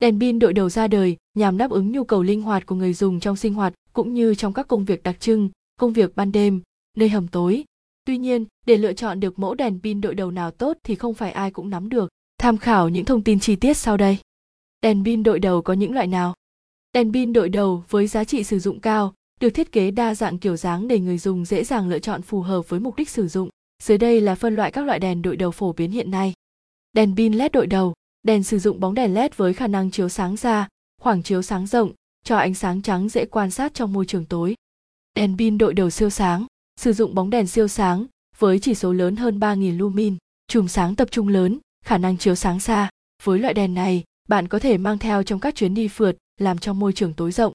[0.00, 2.92] Đèn pin đội đầu ra đời nhằm đáp ứng nhu cầu linh hoạt của người
[2.92, 6.32] dùng trong sinh hoạt cũng như trong các công việc đặc trưng, công việc ban
[6.32, 6.62] đêm,
[6.96, 7.64] nơi hầm tối.
[8.04, 11.14] Tuy nhiên, để lựa chọn được mẫu đèn pin đội đầu nào tốt thì không
[11.14, 12.08] phải ai cũng nắm được.
[12.38, 14.18] Tham khảo những thông tin chi tiết sau đây.
[14.82, 16.34] Đèn pin đội đầu có những loại nào?
[16.92, 20.38] Đèn pin đội đầu với giá trị sử dụng cao, được thiết kế đa dạng
[20.38, 23.28] kiểu dáng để người dùng dễ dàng lựa chọn phù hợp với mục đích sử
[23.28, 23.48] dụng.
[23.82, 26.34] Dưới đây là phân loại các loại đèn đội đầu phổ biến hiện nay.
[26.92, 27.94] Đèn pin LED đội đầu,
[28.26, 30.68] đèn sử dụng bóng đèn LED với khả năng chiếu sáng ra,
[31.00, 31.92] khoảng chiếu sáng rộng,
[32.24, 34.54] cho ánh sáng trắng dễ quan sát trong môi trường tối.
[35.14, 36.46] Đèn pin đội đầu siêu sáng,
[36.80, 38.06] sử dụng bóng đèn siêu sáng
[38.38, 40.16] với chỉ số lớn hơn 3.000 lumin,
[40.48, 42.90] chùm sáng tập trung lớn, khả năng chiếu sáng xa.
[43.22, 46.58] Với loại đèn này, bạn có thể mang theo trong các chuyến đi phượt, làm
[46.58, 47.52] trong môi trường tối rộng.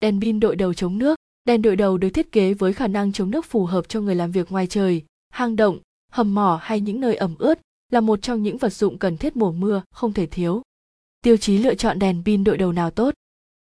[0.00, 3.12] Đèn pin đội đầu chống nước, đèn đội đầu được thiết kế với khả năng
[3.12, 5.78] chống nước phù hợp cho người làm việc ngoài trời, hang động,
[6.12, 7.58] hầm mỏ hay những nơi ẩm ướt,
[7.90, 10.62] là một trong những vật dụng cần thiết mùa mưa không thể thiếu.
[11.22, 13.14] Tiêu chí lựa chọn đèn pin đội đầu nào tốt.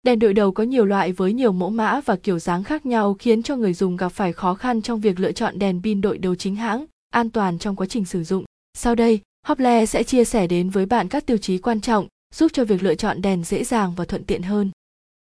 [0.02, 3.14] Đèn đội đầu có nhiều loại với nhiều mẫu mã và kiểu dáng khác nhau
[3.14, 6.18] khiến cho người dùng gặp phải khó khăn trong việc lựa chọn đèn pin đội
[6.18, 8.44] đầu chính hãng, an toàn trong quá trình sử dụng.
[8.74, 12.52] Sau đây, Hople sẽ chia sẻ đến với bạn các tiêu chí quan trọng giúp
[12.52, 14.70] cho việc lựa chọn đèn dễ dàng và thuận tiện hơn.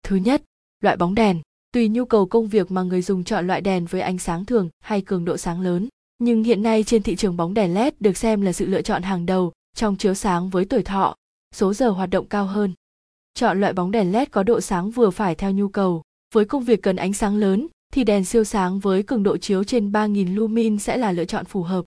[0.03, 0.43] Thứ nhất,
[0.81, 1.41] loại bóng đèn.
[1.71, 4.69] Tùy nhu cầu công việc mà người dùng chọn loại đèn với ánh sáng thường
[4.79, 5.87] hay cường độ sáng lớn.
[6.19, 9.03] Nhưng hiện nay trên thị trường bóng đèn LED được xem là sự lựa chọn
[9.03, 11.15] hàng đầu trong chiếu sáng với tuổi thọ,
[11.55, 12.73] số giờ hoạt động cao hơn.
[13.33, 16.03] Chọn loại bóng đèn LED có độ sáng vừa phải theo nhu cầu.
[16.33, 19.63] Với công việc cần ánh sáng lớn thì đèn siêu sáng với cường độ chiếu
[19.63, 21.85] trên 3.000 lumin sẽ là lựa chọn phù hợp.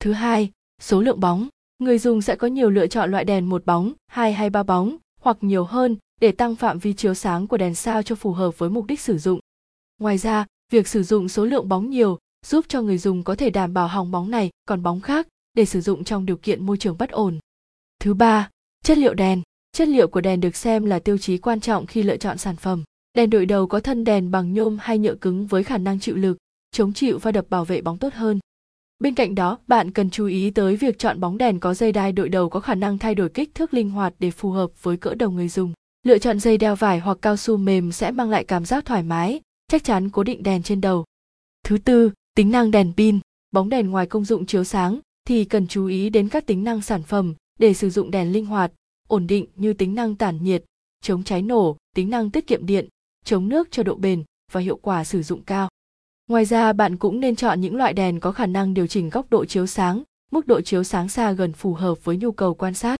[0.00, 0.50] Thứ hai,
[0.82, 1.48] số lượng bóng.
[1.78, 4.96] Người dùng sẽ có nhiều lựa chọn loại đèn một bóng, hai hay ba bóng,
[5.20, 8.58] hoặc nhiều hơn để tăng phạm vi chiếu sáng của đèn sao cho phù hợp
[8.58, 9.40] với mục đích sử dụng.
[9.98, 13.50] Ngoài ra, việc sử dụng số lượng bóng nhiều giúp cho người dùng có thể
[13.50, 16.76] đảm bảo hòng bóng này còn bóng khác để sử dụng trong điều kiện môi
[16.76, 17.38] trường bất ổn.
[18.00, 18.50] Thứ ba,
[18.84, 19.42] chất liệu đèn.
[19.72, 22.56] Chất liệu của đèn được xem là tiêu chí quan trọng khi lựa chọn sản
[22.56, 22.84] phẩm.
[23.14, 26.16] Đèn đội đầu có thân đèn bằng nhôm hay nhựa cứng với khả năng chịu
[26.16, 26.38] lực,
[26.72, 28.38] chống chịu và đập bảo vệ bóng tốt hơn.
[28.98, 32.12] Bên cạnh đó, bạn cần chú ý tới việc chọn bóng đèn có dây đai
[32.12, 34.96] đội đầu có khả năng thay đổi kích thước linh hoạt để phù hợp với
[34.96, 35.72] cỡ đầu người dùng.
[36.02, 39.02] Lựa chọn dây đeo vải hoặc cao su mềm sẽ mang lại cảm giác thoải
[39.02, 41.04] mái, chắc chắn cố định đèn trên đầu.
[41.64, 43.18] Thứ tư, tính năng đèn pin.
[43.50, 46.82] Bóng đèn ngoài công dụng chiếu sáng thì cần chú ý đến các tính năng
[46.82, 48.72] sản phẩm để sử dụng đèn linh hoạt,
[49.08, 50.64] ổn định như tính năng tản nhiệt,
[51.02, 52.88] chống cháy nổ, tính năng tiết kiệm điện,
[53.24, 55.68] chống nước cho độ bền và hiệu quả sử dụng cao.
[56.28, 59.30] Ngoài ra bạn cũng nên chọn những loại đèn có khả năng điều chỉnh góc
[59.30, 60.02] độ chiếu sáng,
[60.32, 62.96] mức độ chiếu sáng xa gần phù hợp với nhu cầu quan sát.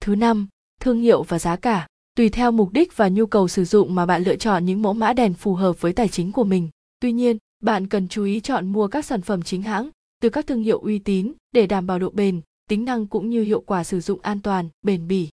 [0.00, 0.48] Thứ năm,
[0.80, 1.86] thương hiệu và giá cả.
[2.16, 4.92] Tùy theo mục đích và nhu cầu sử dụng mà bạn lựa chọn những mẫu
[4.92, 6.68] mã đèn phù hợp với tài chính của mình.
[7.00, 10.46] Tuy nhiên, bạn cần chú ý chọn mua các sản phẩm chính hãng từ các
[10.46, 13.84] thương hiệu uy tín để đảm bảo độ bền, tính năng cũng như hiệu quả
[13.84, 15.28] sử dụng an toàn, bền bỉ.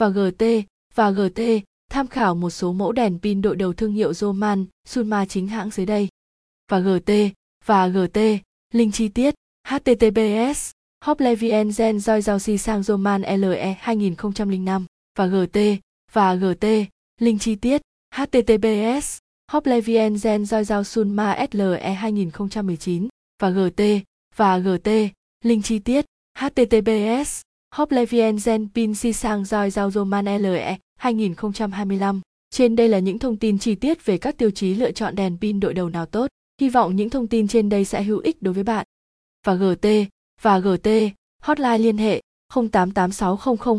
[0.00, 0.44] Và GT
[0.94, 1.40] và GT
[1.90, 5.70] tham khảo một số mẫu đèn pin đội đầu thương hiệu Roman, Sunma chính hãng
[5.70, 6.08] dưới đây.
[6.70, 7.12] Và GT
[7.64, 8.18] và GT,
[8.74, 9.34] link chi tiết
[9.68, 10.70] https
[11.04, 14.86] Hoplevien Gen Joy Giao Si sang Roman LE 2005
[15.18, 15.58] và GT
[16.12, 16.66] và GT,
[17.20, 17.82] link chi tiết
[18.14, 19.21] https
[19.52, 23.08] Hoplevien Gen Joy Giao Sunma SLE 2019
[23.42, 23.82] và GT
[24.36, 24.88] và GT,
[25.44, 26.04] link chi tiết
[26.38, 27.40] https
[27.74, 32.20] Hoplevien Gen Pin Si sang Joy Giao Roman LE 2025.
[32.50, 35.38] Trên đây là những thông tin chi tiết về các tiêu chí lựa chọn đèn
[35.40, 36.26] pin đội đầu nào tốt.
[36.60, 38.86] Hy vọng những thông tin trên đây sẽ hữu ích đối với bạn.
[39.46, 39.86] Và GT
[40.42, 40.88] và GT,
[41.42, 42.20] hotline liên hệ
[42.54, 43.78] 0886002